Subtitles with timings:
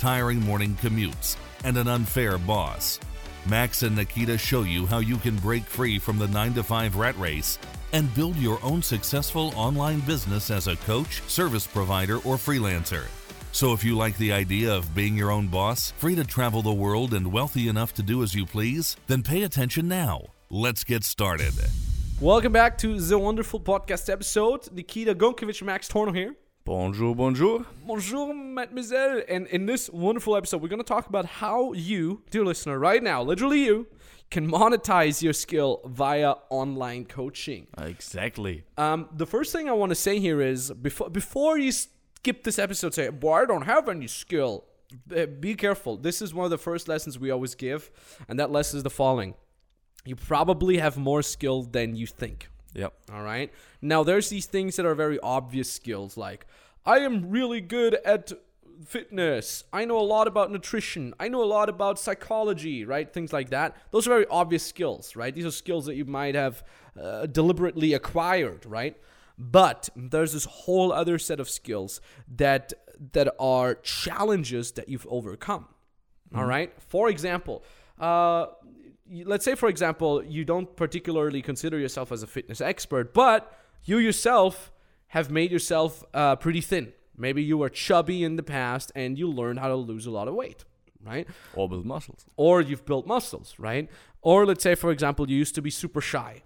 [0.00, 2.98] tiring morning commutes, and an unfair boss?
[3.46, 6.96] Max and Nikita show you how you can break free from the 9 to 5
[6.96, 7.58] rat race
[7.92, 13.04] and build your own successful online business as a coach, service provider, or freelancer.
[13.52, 16.72] So, if you like the idea of being your own boss, free to travel the
[16.72, 20.22] world, and wealthy enough to do as you please, then pay attention now.
[20.48, 21.52] Let's get started.
[22.20, 24.72] Welcome back to the wonderful podcast episode.
[24.72, 26.36] Nikita Gunkewitsch, Max Tornow here.
[26.64, 27.64] Bonjour, bonjour.
[27.86, 29.22] Bonjour, mademoiselle.
[29.28, 33.02] And in this wonderful episode, we're going to talk about how you, dear listener, right
[33.02, 33.86] now, literally you,
[34.30, 37.66] can monetize your skill via online coaching.
[37.78, 38.64] Exactly.
[38.76, 42.58] Um, the first thing I want to say here is before before you skip this
[42.58, 44.64] episode, say, "Boy, I don't have any skill."
[45.40, 45.96] Be careful.
[45.96, 47.90] This is one of the first lessons we always give,
[48.28, 49.34] and that lesson is the following:
[50.04, 52.48] You probably have more skill than you think.
[52.74, 52.92] Yep.
[53.12, 53.52] All right.
[53.82, 56.46] Now, there's these things that are very obvious skills, like
[56.86, 58.32] I am really good at
[58.86, 59.64] fitness.
[59.72, 61.14] I know a lot about nutrition.
[61.20, 63.12] I know a lot about psychology, right?
[63.12, 63.76] Things like that.
[63.90, 65.34] Those are very obvious skills, right?
[65.34, 66.62] These are skills that you might have
[67.00, 68.96] uh, deliberately acquired, right?
[69.38, 72.00] But there's this whole other set of skills
[72.36, 72.72] that
[73.12, 75.66] that are challenges that you've overcome.
[76.34, 76.70] All right.
[76.88, 77.64] For example,
[77.98, 78.46] uh,
[79.10, 83.52] let's say, for example, you don't particularly consider yourself as a fitness expert, but
[83.84, 84.70] you yourself
[85.08, 86.92] have made yourself uh, pretty thin.
[87.16, 90.28] Maybe you were chubby in the past and you learned how to lose a lot
[90.28, 90.64] of weight,
[91.04, 91.28] right?
[91.54, 92.24] Or build muscles.
[92.36, 93.90] Or you've built muscles, right?
[94.22, 96.42] Or let's say, for example, you used to be super shy.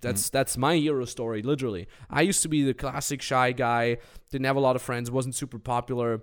[0.00, 1.88] That's that's my hero story, literally.
[2.08, 3.98] I used to be the classic shy guy,
[4.30, 6.22] didn't have a lot of friends, wasn't super popular.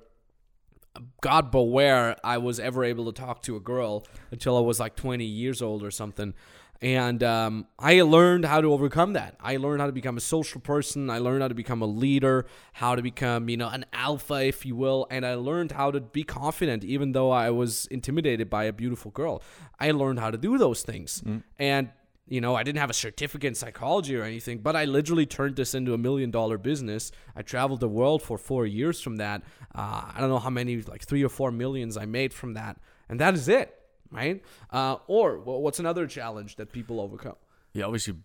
[1.21, 4.95] God beware I was ever able to talk to a girl until I was like
[4.95, 6.33] 20 years old or something.
[6.81, 9.35] And um, I learned how to overcome that.
[9.39, 11.09] I learned how to become a social person.
[11.09, 14.65] I learned how to become a leader, how to become, you know, an alpha, if
[14.65, 15.07] you will.
[15.09, 19.09] And I learned how to be confident, even though I was intimidated by a beautiful
[19.11, 19.41] girl.
[19.79, 21.23] I learned how to do those things.
[21.57, 21.89] And
[22.27, 25.55] you know, I didn't have a certificate in psychology or anything, but I literally turned
[25.55, 27.11] this into a million dollar business.
[27.35, 29.43] I traveled the world for four years from that.
[29.73, 32.77] Uh, I don't know how many, like three or four millions I made from that.
[33.07, 33.73] And that is it,
[34.11, 34.43] right?
[34.71, 37.35] Uh, or wh- what's another challenge that people overcome?
[37.73, 38.15] Yeah, obviously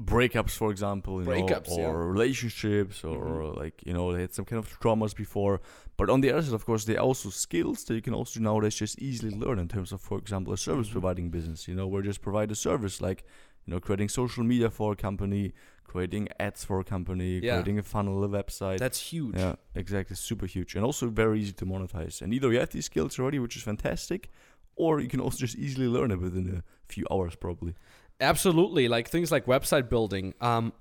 [0.00, 1.86] breakups, for example, you Breakups, know, yeah.
[1.86, 3.60] or relationships, or mm-hmm.
[3.60, 5.60] like you know they had some kind of traumas before.
[5.96, 8.40] But on the other side, of course, there are also skills that you can also
[8.40, 10.94] nowadays just easily learn in terms of, for example, a service mm-hmm.
[10.94, 11.68] providing business.
[11.68, 13.24] You know, where just provide a service like
[13.66, 15.52] you know creating social media for a company,
[15.84, 17.54] creating ads for a company, Yeah.
[17.54, 18.78] creating a funnel, a website.
[18.78, 19.36] That's huge.
[19.36, 20.16] Yeah, exactly.
[20.16, 22.20] Super huge and also very easy to monetize.
[22.20, 24.30] And either you have these skills already, which is fantastic,
[24.76, 27.74] or you can also just easily learn it within a few hours, probably.
[28.20, 28.88] Absolutely.
[28.88, 30.34] Like things like website building.
[30.40, 30.72] Um,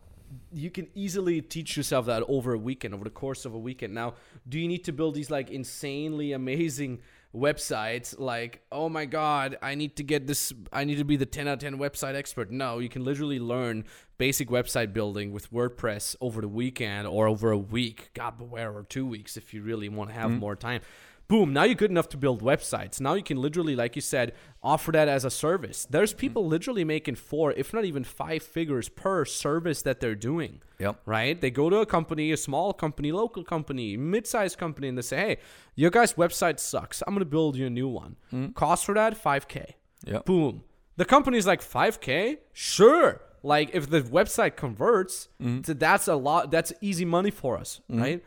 [0.51, 3.93] you can easily teach yourself that over a weekend, over the course of a weekend.
[3.93, 4.15] Now,
[4.47, 7.01] do you need to build these like insanely amazing
[7.35, 8.17] websites?
[8.17, 11.47] Like, oh my God, I need to get this, I need to be the 10
[11.47, 12.51] out of 10 website expert.
[12.51, 13.85] No, you can literally learn
[14.17, 18.11] basic website building with WordPress over the weekend or over a week.
[18.13, 20.81] God beware, or two weeks if you really want to have more time
[21.27, 22.99] boom now you're good enough to build websites.
[22.99, 25.85] Now you can literally like you said offer that as a service.
[25.89, 26.19] There's mm-hmm.
[26.19, 31.01] people literally making four if not even five figures per service that they're doing Yep.
[31.05, 31.39] right?
[31.39, 35.17] They go to a company a small company local company mid-sized company and they say
[35.17, 35.37] hey
[35.75, 37.01] your guys website sucks.
[37.05, 38.17] I'm going to build you a new one.
[38.31, 38.51] Mm-hmm.
[38.53, 39.73] Cost for that 5k
[40.05, 40.25] Yep.
[40.25, 40.63] boom.
[40.97, 43.21] The company's like 5k sure.
[43.41, 45.61] Like if the website converts mm-hmm.
[45.61, 48.23] th- that's a lot that's easy money for us right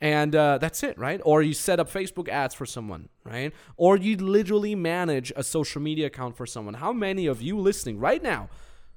[0.00, 1.20] and uh, that's it right?
[1.24, 3.52] Or you set up facebook ads for someone right?
[3.76, 6.74] Or you literally manage a social media account for someone.
[6.74, 8.48] How many of you listening right now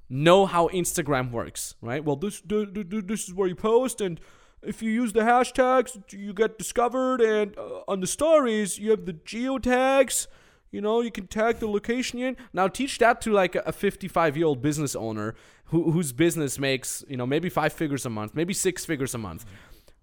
[0.10, 2.04] know how instagram works right?
[2.04, 4.20] Well this th- th- th- this is where you post and
[4.62, 9.06] if you use the hashtags you get discovered and uh, on the stories you have
[9.06, 10.28] the geotags.
[10.72, 12.38] You know, you can tag the location in.
[12.54, 17.04] Now teach that to like a 55 year old business owner who, whose business makes,
[17.10, 19.46] you know, maybe five figures a month, maybe six figures a month.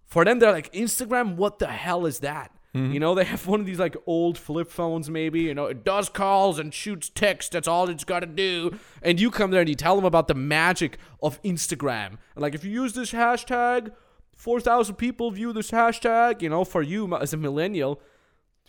[0.08, 2.50] For them, they're like, Instagram, what the hell is that?
[2.74, 5.40] You know, they have one of these like old flip phones, maybe.
[5.40, 7.52] You know, it does calls and shoots text.
[7.52, 8.78] That's all it's got to do.
[9.02, 12.18] And you come there and you tell them about the magic of Instagram.
[12.34, 13.90] And like, if you use this hashtag,
[14.36, 16.40] 4,000 people view this hashtag.
[16.40, 18.00] You know, for you as a millennial,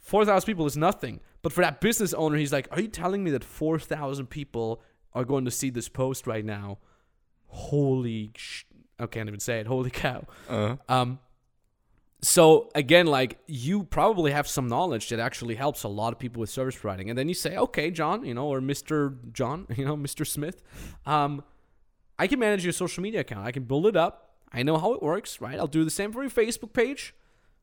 [0.02, 1.20] 4,000 people is nothing.
[1.44, 4.82] But for that business owner, he's like, "Are you telling me that four thousand people
[5.14, 6.80] are going to see this post right now?
[7.48, 8.66] Holy, sh-
[9.00, 9.68] I can't even say it.
[9.68, 11.20] Holy cow!" Uh, Um,
[12.22, 16.42] so again, like you probably have some knowledge that actually helps a lot of people
[16.42, 19.86] with service providing, and then you say, "Okay, John, you know, or Mister John, you
[19.86, 20.62] know, Mister Smith,
[21.06, 21.44] um,
[22.18, 23.46] I can manage your social media account.
[23.48, 24.36] I can build it up.
[24.52, 25.58] I know how it works, right?
[25.60, 27.14] I'll do the same for your Facebook page,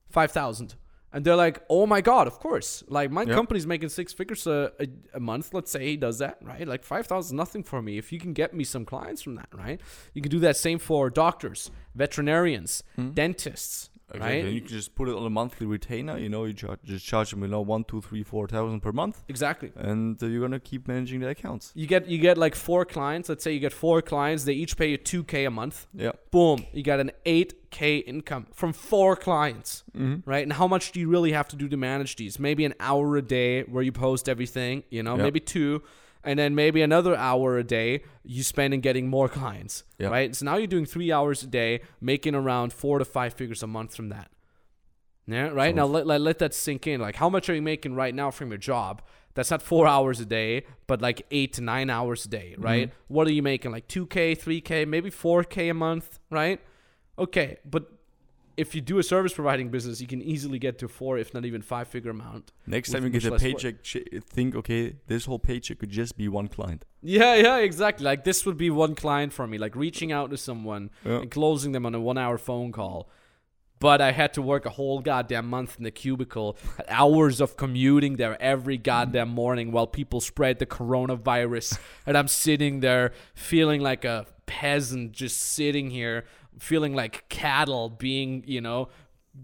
[0.09, 0.77] five thousand.
[1.13, 2.83] And they're like, "Oh my god, of course!
[2.89, 3.35] Like my Yeah.
[3.35, 5.53] company's making six figures a, a, a month.
[5.55, 6.67] Let's say he does that, right?
[6.67, 7.97] Like five thousand is nothing for me.
[7.99, 9.81] If you can get me some clients from that, right?
[10.15, 12.83] You can do that same for doctors, veterinarians,
[13.15, 14.43] dentists, exactly.
[14.43, 14.53] right?
[14.53, 16.17] You can just put it on a monthly retainer.
[16.19, 18.93] You know, you charge, just charge them, you know, one, two, three, four thousand per
[18.93, 19.73] month, Exactly.
[19.77, 21.73] and uh, you're gonna keep managing the accounts.
[21.75, 23.29] You get you get like four clients.
[23.29, 24.45] Let's say you get four clients.
[24.45, 25.87] They each pay you two k a month.
[25.93, 26.13] Yeah.
[26.31, 30.29] Boom, you got an eight k income from four clients, Mm-hmm.
[30.31, 30.43] right?
[30.43, 32.39] And how much do you really have to do to manage these?
[32.39, 34.85] Maybe an hour a day where you post everything.
[34.91, 35.23] You know, Yeah.
[35.25, 35.83] maybe two.
[36.27, 40.09] And then maybe another hour a day you spend in getting more clients, Yeah.
[40.09, 40.35] right?
[40.35, 43.67] So now you're doing three hours a day, making around four to five figures a
[43.67, 44.31] month from that.
[45.29, 45.75] Yeah, right.
[45.75, 47.01] now let, let let that sink in.
[47.01, 49.03] Like, how much are you making right now from your job?
[49.35, 52.89] That's not four hours a day, but like eight to nine hours a day, right?
[52.89, 53.15] Mm-hmm.
[53.15, 53.71] What are you making?
[53.73, 56.61] Like two k, three k, maybe four k a month, right?
[57.19, 57.91] Okay, but
[58.57, 61.45] if you do a service providing business, you can easily get to four, if not
[61.45, 62.53] even five figure amount.
[62.67, 63.99] Next time you get a paycheck, ch-
[64.29, 66.85] think, okay, this whole paycheck could just be one client.
[67.03, 68.05] Yeah, yeah, exactly.
[68.05, 71.21] Like this would be one client for me, like reaching out to someone Yeah.
[71.21, 73.09] and closing them on a one hour phone call.
[73.79, 76.57] But I had to work a whole goddamn month in the cubicle,
[76.89, 81.79] hours of commuting there every goddamn morning while people spread the coronavirus.
[82.07, 86.25] and I'm sitting there feeling like a peasant, just sitting here,
[86.59, 88.89] feeling like cattle being, you know,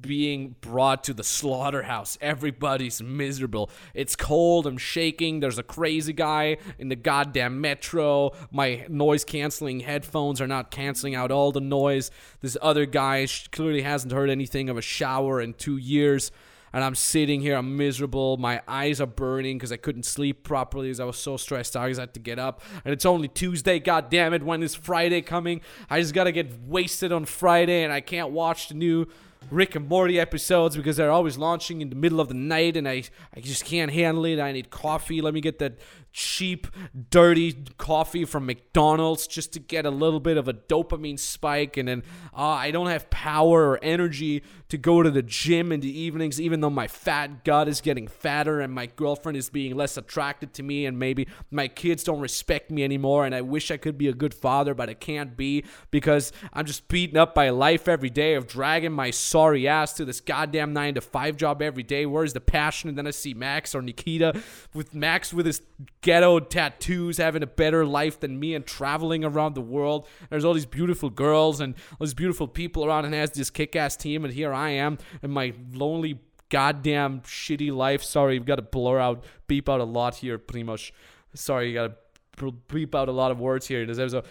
[0.01, 2.17] being brought to the slaughterhouse.
[2.21, 3.71] Everybody's miserable.
[3.95, 4.67] It's cold.
[4.67, 5.41] I'm shaking.
[5.41, 8.33] There's a crazy guy in the goddamn metro.
[8.51, 12.11] My noise canceling headphones are not canceling out all the noise.
[12.41, 16.31] This other guy clearly hasn't heard anything of a shower in two years.
[16.73, 18.37] And I'm sitting here, I'm miserable.
[18.37, 21.85] My eyes are burning because I couldn't sleep properly because I was so stressed out.
[21.85, 22.63] I had to get up.
[22.85, 24.43] And it's only Tuesday, god damn it.
[24.43, 25.61] When is Friday coming?
[25.91, 29.07] I just gotta get wasted on Friday and I can't watch the new
[29.51, 32.89] Rick and Morty episodes because they're always launching in the middle of the night and
[32.89, 33.03] I,
[33.37, 34.41] I just can't handle it.
[34.41, 35.21] I need coffee.
[35.21, 35.79] Let me get that
[36.13, 36.67] cheap,
[37.11, 41.77] dirty coffee from McDonald's just to get a little bit of a dopamine spike.
[41.77, 42.03] And then
[42.37, 46.41] uh, I don't have power or energy to go to the gym in the evenings,
[46.41, 50.55] even though my fat gut is getting fatter and my girlfriend is being less attracted
[50.55, 53.27] to me and maybe my kids don't respect me anymore.
[53.27, 56.67] And I wish I could be a good father, but I can't be because I'm
[56.67, 60.73] just beaten up by life every day of dragging my sorry ass to this goddamn
[60.73, 62.07] nine to five job every day.
[62.07, 62.89] Where's the passion?
[62.89, 64.41] And then I see Max or Nikita
[64.75, 65.63] with Max with his
[66.03, 70.07] ghetto tattoos having a better life than me and traveling around the world.
[70.29, 73.75] There's all these beautiful girls and all these beautiful people around and has this kick
[73.75, 74.25] ass team.
[74.25, 76.19] And here I am in my lonely
[76.51, 78.03] goddamn shitty life.
[78.03, 80.93] Sorry, you've got to blur out, beep out a lot here, pretty much.
[81.35, 81.93] Sorry, you got
[82.37, 84.27] to beep out a lot of words here in this episode.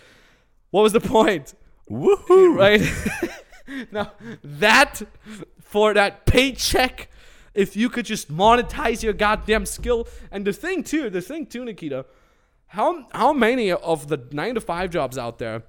[0.69, 1.56] What was the point?
[1.89, 2.56] Woohoo!
[2.56, 2.81] right?
[3.91, 4.12] now
[4.44, 5.01] that
[5.62, 7.09] for that paycheck,
[7.53, 11.65] if you could just monetize your goddamn skill, and the thing too, the thing too,
[11.65, 12.06] Nikita,
[12.68, 15.64] how how many of the nine to five jobs out there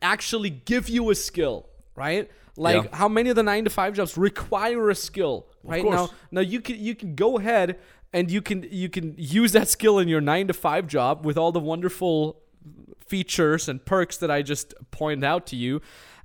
[0.00, 2.30] actually give you a skill, right?
[2.56, 2.96] Like Yeah.
[2.96, 5.84] how many of the nine to five jobs require a skill, right?
[5.84, 7.78] Now, now you can you can go ahead
[8.12, 11.38] and you can you can use that skill in your nine to five job with
[11.38, 12.38] all the wonderful
[13.06, 15.80] features and perks that I just pointed out to you.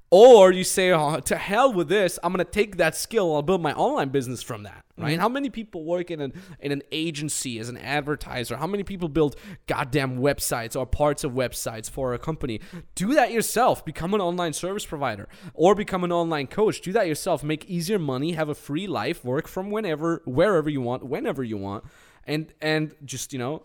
[0.09, 3.41] Or you say, oh, to hell with this, I'm going to take that skill, I'll
[3.41, 5.11] build my online business from that, right?
[5.11, 5.19] Mm-hmm.
[5.19, 8.55] How many people work in an, in an agency as an advertiser?
[8.55, 9.35] How many people build
[9.67, 12.61] goddamn websites or parts of websites for a company?
[12.95, 13.83] Do that yourself.
[13.83, 16.79] Become an online service provider or become an online coach.
[16.79, 17.43] Do that yourself.
[17.43, 21.57] Make easier money, have a free life, work from whenever, wherever you want, whenever you
[21.57, 21.83] want,
[22.25, 23.63] and, and just, you know,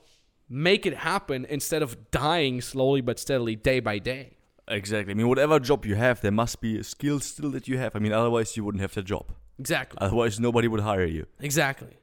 [0.49, 4.33] make it happen instead of dying slowly but steadily day by day.
[4.69, 5.13] Exactly.
[5.13, 7.97] I mean, whatever job you have, there must be a skill still that you have.
[7.97, 9.33] I mean, otherwise you wouldn't have the job.
[9.59, 9.99] Exactly.
[10.01, 11.27] Otherwise, nobody would hire you.
[11.41, 11.99] Exactly.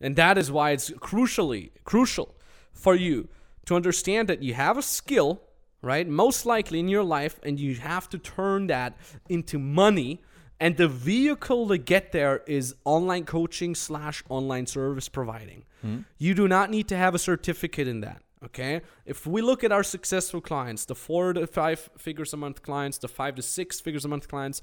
[0.00, 2.34] And that is why it's crucially crucial
[2.72, 3.28] for you
[3.66, 5.42] to understand that you have a skill,
[5.80, 6.06] right?
[6.06, 8.96] Most likely in your life and you have to turn that
[9.28, 10.20] into money
[10.62, 15.64] and the vehicle to get there is online coaching slash online service providing.
[15.80, 16.02] Hmm.
[16.18, 18.22] You do not need to have a certificate in that.
[18.44, 18.80] Okay.
[19.06, 22.98] If we look at our successful clients, the four to five figures a month clients,
[22.98, 24.60] the five to six figures a month clients,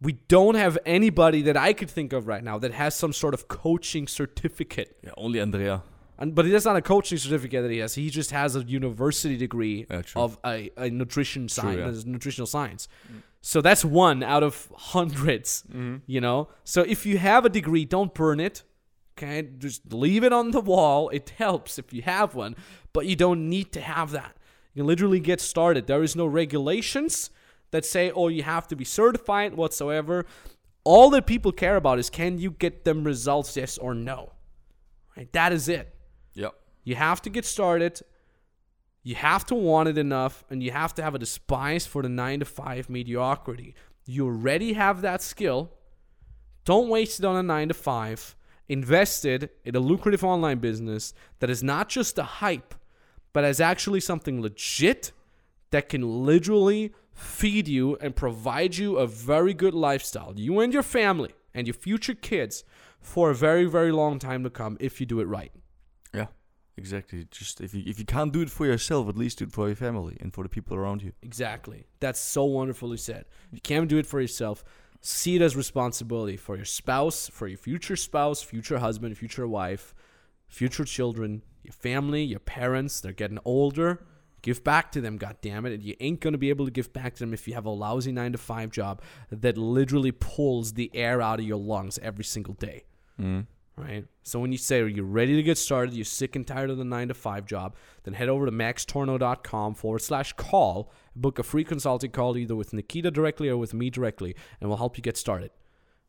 [0.00, 3.34] we don't have anybody that I could think of right now that has some sort
[3.34, 4.96] of coaching certificate.
[5.04, 5.82] Yeah, only Andrea.
[6.18, 7.94] And, but that's not a coaching certificate that he has.
[7.94, 12.12] He just has a university degree Yeah, of a, a nutrition science, yeah.
[12.12, 12.88] nutritional science.
[13.40, 15.96] So that's one out of 100s Mm-hmm.
[16.06, 16.48] You know.
[16.64, 18.64] So if you have a degree, don't burn it.
[19.22, 21.10] Okay, just leave it on the wall.
[21.10, 22.56] It helps if you have one,
[22.94, 24.34] but you don't need to have that.
[24.72, 25.86] You can literally get started.
[25.86, 27.28] There is no regulations
[27.70, 30.24] that say, "Oh, you have to be certified whatsoever."
[30.84, 34.32] All that people care about is can you get them results, yes or no.
[35.14, 35.30] Right?
[35.32, 35.94] That is it.
[36.32, 36.54] Yep.
[36.84, 38.00] You have to get started.
[39.02, 42.08] You have to want it enough, and you have to have a despise for the
[42.08, 43.74] nine to five mediocrity.
[44.06, 45.72] You already have that skill.
[46.64, 48.34] Don't waste it on a nine to five.
[48.70, 52.72] Invest it in a lucrative online business that is not just a hype,
[53.32, 55.10] but is actually something legit
[55.72, 60.84] that can literally feed you and provide you a very good lifestyle, you and your
[60.84, 62.62] family and your future kids,
[63.00, 65.50] for a very, very long time to come if you do it right.
[66.14, 66.26] Yeah.
[66.76, 67.26] Exactly.
[67.32, 69.66] Just if you if you can't do it for yourself, at least do it for
[69.66, 71.12] your family and for the people around you.
[71.22, 71.86] Exactly.
[71.98, 73.24] That's so wonderfully said.
[73.48, 74.62] If you can't do it for yourself,
[75.00, 79.94] see it as responsibility for your spouse, for your future spouse, future husband, future wife,
[80.46, 83.00] future children, your family, your parents.
[83.00, 84.04] They're getting older.
[84.42, 85.74] Give back to them, God damn it!
[85.74, 87.70] And you ain't gonna be able to give back to them if you have a
[87.70, 92.24] lousy nine to five job that literally pulls the air out of your lungs every
[92.24, 92.84] single day
[93.20, 93.46] Mm.
[93.80, 94.04] Right?
[94.22, 96.78] So when you say are you're ready to get started, you're sick and tired of
[96.78, 101.42] the nine to five job, then head over to maxtornow.com forward slash call, book a
[101.42, 105.02] free consulting call either with Nikita directly or with me directly, and we'll help you
[105.02, 105.50] get started.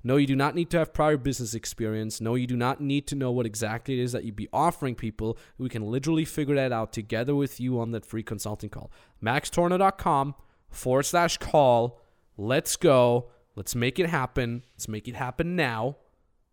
[0.03, 2.19] No, you do not need to have prior business experience.
[2.19, 4.95] No, you do not need to know what exactly it is that you'd be offering
[4.95, 5.37] people.
[5.57, 8.91] We can literally figure that out together with you on that free consulting call.
[9.23, 10.35] maxtornow.com
[10.69, 12.01] forward slash call.
[12.35, 13.29] Let's go.
[13.55, 14.63] Let's make it happen.
[14.73, 15.97] Let's make it happen now.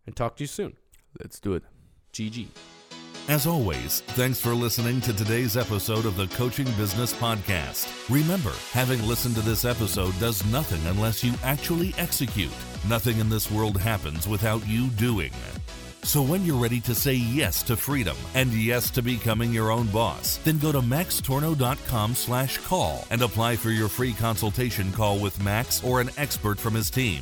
[0.05, 0.75] And talk to you soon.
[1.17, 1.63] Let's do it.
[2.13, 2.47] GG.
[3.27, 8.09] As always, thanks for listening to today's episode of the Coaching Business Podcast.
[8.09, 12.51] Remember, having listened to this episode does nothing unless you actually execute.
[12.87, 15.31] Nothing in this world happens without you doing.
[16.01, 19.87] So when you're ready to say yes to freedom and yes to becoming your own
[19.87, 25.43] boss, then go to maxtornow.com slash call and apply for your free consultation call with
[25.43, 27.21] Max or an expert from his team.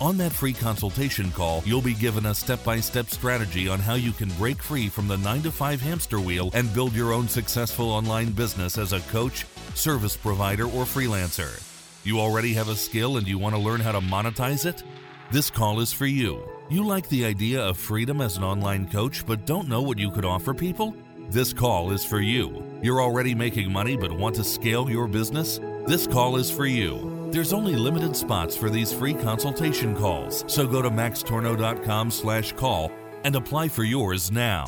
[0.00, 3.94] On that free consultation call, you'll be given a step by step strategy on how
[3.94, 7.26] you can break free from the 9 to 5 hamster wheel and build your own
[7.26, 11.60] successful online business as a coach, service provider, or freelancer.
[12.04, 14.84] You already have a skill and you want to learn how to monetize it?
[15.32, 16.48] This call is for you.
[16.70, 20.12] You like the idea of freedom as an online coach but don't know what you
[20.12, 20.94] could offer people?
[21.28, 22.64] This call is for you.
[22.82, 25.58] You're already making money but want to scale your business?
[25.88, 27.17] This call is for you.
[27.30, 32.90] There's only limited spots for these free consultation calls, so go to maxtornow.com slash call
[33.22, 34.66] and apply for yours now.